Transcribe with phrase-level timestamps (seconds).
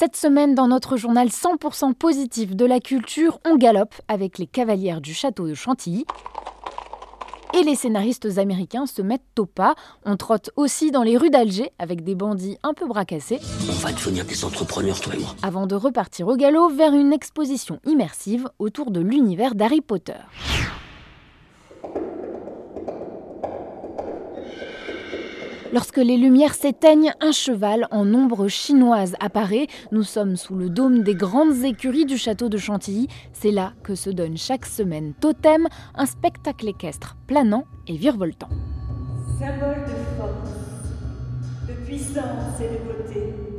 [0.00, 5.02] Cette semaine, dans notre journal 100% positif de la culture, on galope avec les cavalières
[5.02, 6.06] du château de Chantilly.
[7.52, 9.74] Et les scénaristes américains se mettent au pas.
[10.06, 13.40] On trotte aussi dans les rues d'Alger avec des bandits un peu bracassés.
[13.68, 15.36] On va devenir des entrepreneurs, toi et moi.
[15.42, 20.16] Avant de repartir au galop vers une exposition immersive autour de l'univers d'Harry Potter.
[25.72, 29.68] Lorsque les lumières s'éteignent, un cheval en ombre chinoise apparaît.
[29.92, 33.06] Nous sommes sous le dôme des grandes écuries du château de Chantilly.
[33.32, 38.48] C'est là que se donne chaque semaine Totem, un spectacle équestre planant et virevoltant.
[39.38, 43.49] Symbole de force, de puissance et de beauté.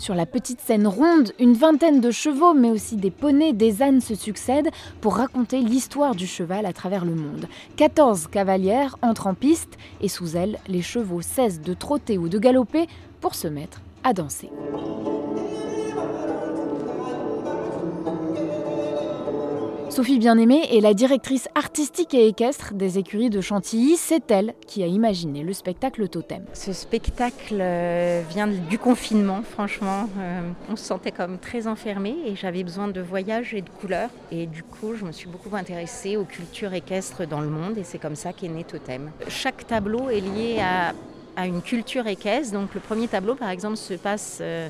[0.00, 4.00] Sur la petite scène ronde, une vingtaine de chevaux, mais aussi des poneys, des ânes
[4.00, 4.70] se succèdent
[5.02, 7.44] pour raconter l'histoire du cheval à travers le monde.
[7.76, 12.38] 14 cavalières entrent en piste et sous elles, les chevaux cessent de trotter ou de
[12.38, 12.86] galoper
[13.20, 14.48] pour se mettre à danser.
[19.90, 23.96] Sophie Bien-Aimée est la directrice artistique et équestre des écuries de Chantilly.
[23.96, 26.44] C'est elle qui a imaginé le spectacle Totem.
[26.52, 30.08] Ce spectacle euh, vient du confinement, franchement.
[30.20, 34.10] Euh, on se sentait comme très enfermé et j'avais besoin de voyages et de couleurs.
[34.30, 37.82] Et du coup, je me suis beaucoup intéressée aux cultures équestres dans le monde et
[37.82, 39.10] c'est comme ça qu'est né Totem.
[39.26, 40.94] Chaque tableau est lié à,
[41.46, 42.52] une culture équestre.
[42.52, 44.68] Donc le premier tableau, par exemple, se passe euh,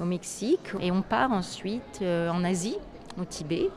[0.00, 2.76] au Mexique et on part ensuite en Asie,
[3.20, 3.68] au Tibet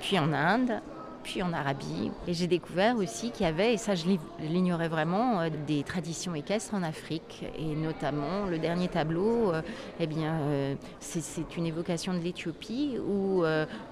[0.00, 0.80] puis en Inde,
[1.22, 2.10] puis en Arabie.
[2.26, 4.04] Et j'ai découvert aussi qu'il y avait, et ça je
[4.40, 7.44] l'ignorais vraiment, euh, des traditions équestres en Afrique.
[7.58, 9.62] Et notamment le dernier tableau, euh,
[9.98, 13.42] eh bien, euh, c'est une évocation de l'Éthiopie où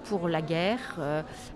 [0.05, 0.99] pour la guerre,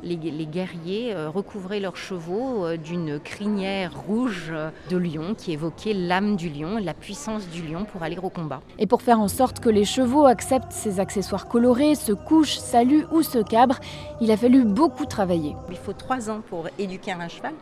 [0.03, 4.53] les, guerriers recouvraient leurs chevaux d'une crinière rouge
[4.91, 8.61] de lion qui évoquait l'âme du lion, la puissance du lion pour aller au combat.
[8.79, 13.07] Et pour faire en sorte que les chevaux acceptent ces accessoires colorés, se couchent, saluent
[13.13, 13.81] ou se cabrent,
[14.21, 15.55] il a fallu beaucoup travailler.
[15.71, 17.55] Il faut trois ans pour éduquer un cheval,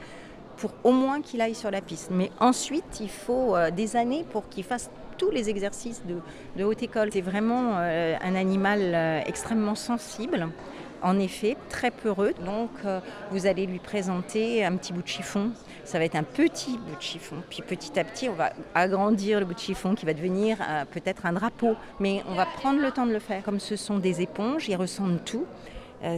[0.61, 2.11] pour au moins qu'il aille sur la piste.
[2.12, 6.02] Mais ensuite, il faut euh, des années pour qu'il fasse tous les exercices
[6.56, 7.10] de, haute école.
[7.12, 10.48] C'est vraiment euh, un animal euh, extrêmement sensible.
[11.02, 12.34] En effet, très peureux.
[12.44, 12.68] Donc,
[13.30, 15.50] vous allez lui présenter un petit bout de chiffon.
[15.83, 17.36] Ça va être un petit bout de chiffon.
[17.48, 20.58] Puis petit à petit, on va agrandir le bout de chiffon qui va devenir
[20.90, 21.74] peut-être un drapeau.
[22.00, 23.42] Mais on va prendre le temps de le faire.
[23.42, 25.46] Comme ce sont des éponges, ils ressentent tout.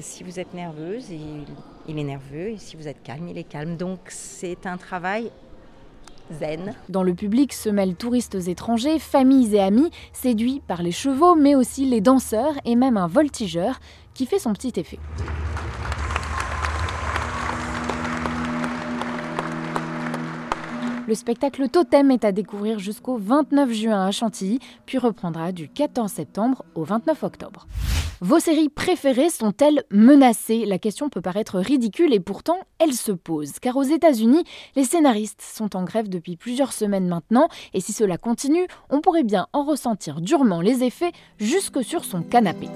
[0.01, 1.13] Si vous êtes nerveuse,
[1.89, 3.77] il, est nerveux, et si vous êtes calme, il est calme.
[3.77, 5.31] Donc c'est un travail
[6.33, 6.75] zen.
[6.89, 11.55] Dans le public se mêlent touristes étrangers, familles et amis, séduits par les chevaux, mais
[11.55, 13.81] aussi les danseurs et même un voltigeur
[14.15, 14.99] qui fait son petit effet.
[21.09, 26.11] Le spectacle Totem est à découvrir jusqu'au 29 juin à Chantilly, puis reprendra du 14
[26.11, 27.67] septembre au 29 octobre.
[28.25, 30.65] Vos séries préférées sont-elles menacées?
[30.65, 33.59] La question peut paraître ridicule et pourtant elle se pose.
[33.61, 34.45] Car aux États-Unis,
[34.77, 39.25] les scénaristes sont en grève depuis plusieurs semaines maintenant et si cela continue, on pourrait
[39.25, 41.11] bien en ressentir durement les effets
[41.41, 42.69] jusque sur son canapé.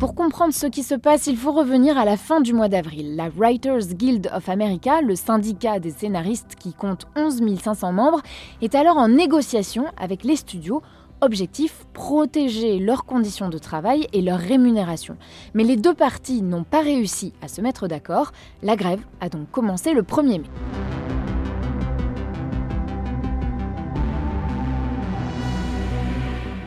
[0.00, 3.14] Pour comprendre ce qui se passe, il faut revenir à la fin du mois d'avril.
[3.14, 8.22] La Writers Guild of America, le syndicat des scénaristes qui compte 11 500 membres,
[8.60, 10.82] est alors en négociation avec les studios
[11.24, 15.16] Objectif, protéger leurs conditions de travail et leur rémunération.
[15.54, 18.32] Mais les deux parties n'ont pas réussi à se mettre d'accord.
[18.60, 20.81] La grève a donc commencé le 1er mai.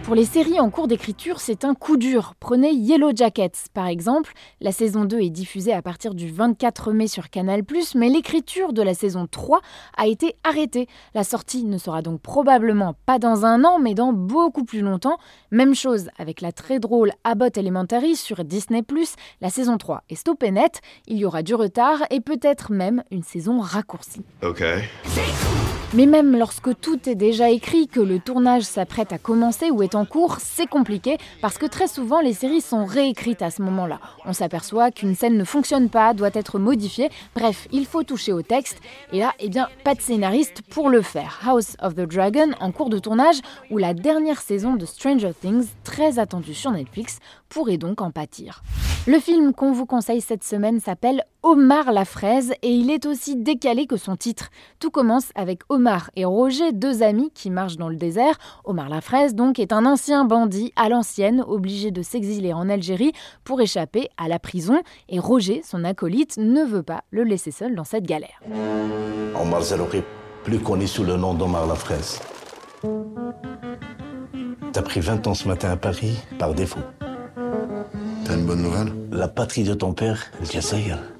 [0.05, 2.35] Pour les séries en cours d'écriture, c'est un coup dur.
[2.39, 4.33] Prenez Yellow Jackets, par exemple.
[4.61, 7.63] La saison 2 est diffusée à partir du 24 mai sur Canal+,
[7.95, 9.61] mais l'écriture de la saison 3
[9.97, 10.87] a été arrêtée.
[11.15, 15.17] La sortie ne sera donc probablement pas dans un an, mais dans beaucoup plus longtemps.
[15.49, 18.83] Même chose avec la très drôle Abbott Elementary sur Disney+.
[19.41, 23.23] La saison 3 est stoppée net, il y aura du retard et peut-être même une
[23.23, 24.21] saison raccourcie.
[24.43, 24.63] Ok.
[25.93, 29.95] Mais même lorsque tout est déjà écrit, que le tournage s'apprête à commencer ou est
[29.95, 33.99] en cours, c'est compliqué parce que très souvent les séries sont réécrites à ce moment-là.
[34.25, 37.09] On s'aperçoit qu'une scène ne fonctionne pas, doit être modifiée.
[37.35, 38.79] Bref, il faut toucher au texte.
[39.13, 41.39] Et là, eh bien, pas de scénariste pour le faire.
[41.45, 43.39] House of the Dragon, en cours de tournage,
[43.69, 48.63] ou la dernière saison de Stranger Things, très attendue sur Netflix, pourrait donc en pâtir.
[49.07, 53.35] Le film qu'on vous conseille cette semaine s'appelle Omar la fraise et il est aussi
[53.35, 54.49] décalé que son titre.
[54.79, 58.35] Tout commence avec Omar et Roger, deux amis qui marchent dans le désert.
[58.63, 63.11] Omar la fraise donc est un ancien bandit à l'ancienne, obligé de s'exiler en Algérie
[63.43, 67.75] pour échapper à la prison et Roger, son acolyte, ne veut pas le laisser seul
[67.75, 68.41] dans cette galère.
[69.39, 70.01] Omar Zerouki,
[70.43, 72.21] plus connu sous le nom d'Omar la fraise.
[74.73, 76.81] T'as pris 20 ans ce matin à Paris par défaut.
[78.25, 78.91] T'as une bonne nouvelle?
[79.11, 80.47] La patrie de ton père, le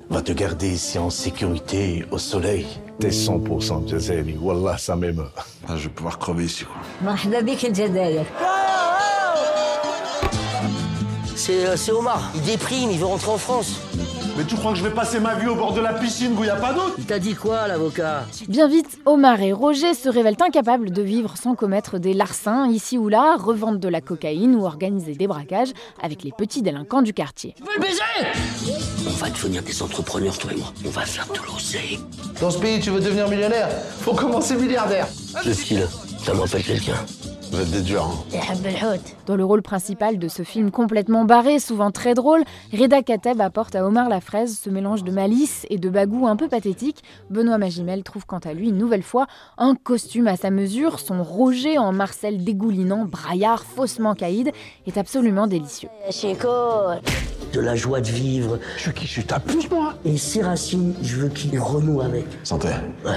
[0.09, 2.65] va te garder ici en sécurité, au soleil.
[2.99, 4.37] T'es 100% Jazairi.
[4.39, 5.25] Wallah, ça m'émeut.
[5.67, 6.75] ah, Je vais pouvoir crever ici, quoi.
[11.35, 12.31] C'est euh, c'est Omar.
[12.35, 13.79] Il déprime, il veut rentrer en France.
[14.37, 16.39] Mais tu crois que je vais passer ma vie au bord de la piscine où
[16.39, 18.25] il n'y a pas d'eau Il t'a dit quoi, l'avocat?
[18.49, 22.97] Bien vite, Omar et Roger se révèlent incapables de vivre sans commettre des larcins ici
[22.97, 25.71] ou là, revendre de la cocaïne ou organiser des braquages
[26.01, 27.53] avec les petits délinquants du quartier.
[27.57, 28.94] Tu veux le baiser?
[29.25, 30.71] Va devenir des entrepreneurs, toi et moi.
[30.85, 31.99] On va faire de l'oseille.
[32.39, 33.69] Dans ce pays, tu veux devenir millionnaire
[34.01, 35.07] Faut commencer milliardaire.
[35.43, 35.87] Le style,
[36.23, 36.93] ça me rappelle quelqu'un.
[37.51, 38.97] Vous êtes des durs, hein.
[39.25, 42.43] Dans le rôle principal de ce film complètement barré, souvent très drôle,
[42.73, 46.35] Reda Kateb apporte à Omar la fraise ce mélange de malice et de bagou un
[46.35, 47.03] peu pathétique.
[47.29, 49.27] Benoît Magimel trouve quant à lui une nouvelle fois
[49.57, 50.99] un costume à sa mesure.
[50.99, 54.51] Son Roger en Marcel dégoulinant, braillard, faussement caïd
[54.85, 55.89] est absolument délicieux.
[57.55, 58.59] De la joie de vivre.
[58.75, 62.01] Je suis qui Je suis ta puce, moi Et ces racines, je veux qu'il renoue
[62.01, 62.25] avec.
[62.43, 62.67] Santé.
[63.05, 63.13] Ouais.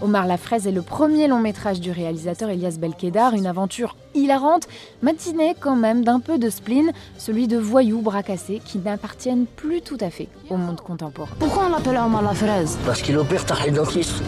[0.00, 4.68] Omar la fraise est le premier long métrage du réalisateur Elias Belkedar, une aventure hilarante,
[5.02, 9.98] matinée quand même d'un peu de spleen, celui de voyous bracassés qui n'appartiennent plus tout
[10.00, 11.34] à fait au monde contemporain.
[11.40, 14.22] Pourquoi on l'appelle Omar la fraise Parce qu'il opère ta dentiste.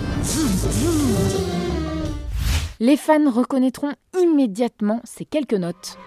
[2.83, 5.99] Les fans reconnaîtront immédiatement ces quelques notes.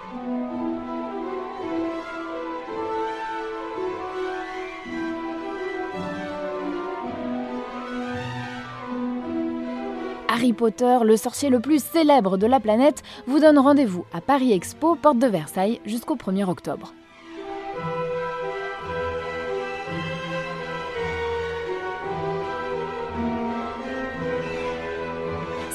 [10.27, 14.51] Harry Potter, le sorcier le plus célèbre de la planète, vous donne rendez-vous à Paris
[14.51, 16.91] Expo, porte de Versailles, jusqu'au 1er octobre.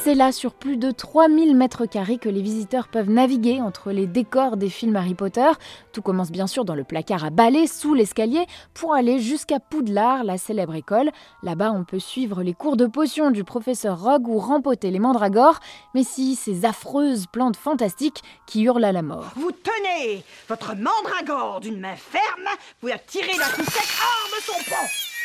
[0.09, 4.07] C'est là, sur plus de 3000 mètres carrés, que les visiteurs peuvent naviguer entre les
[4.07, 5.51] décors des films Harry Potter.
[5.93, 10.25] Tout commence bien sûr dans le placard à balai, sous l'escalier, pour aller jusqu'à Poudlard,
[10.25, 11.11] la célèbre école.
[11.43, 15.61] Là-bas, on peut suivre les cours de potions du professeur Rogue ou rempoter les mandragores,
[15.95, 19.33] mais si ces affreuses plantes fantastiques qui hurlent à la mort.
[19.37, 22.49] Vous tenez votre mandragore d'une main ferme,
[22.81, 25.18] vous la tirez d'un coup hors de son pont.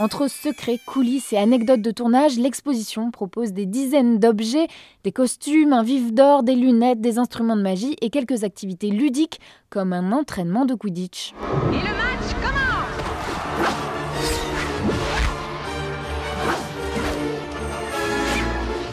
[0.00, 4.66] Entre secrets, coulisses et anecdotes de tournage, l'exposition propose des dizaines d'objets,
[5.04, 9.40] des costumes, un vif d'or, des lunettes, des instruments de magie et quelques activités ludiques
[9.68, 11.34] comme un entraînement de Quidditch.
[11.34, 12.56] Et le match commence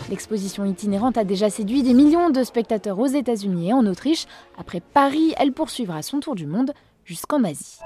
[0.09, 4.25] L'exposition itinérante a déjà séduit des millions de spectateurs aux États-Unis et en Autriche.
[4.57, 6.73] Après Paris, elle poursuivra son tour du monde
[7.05, 7.79] jusqu'en Asie.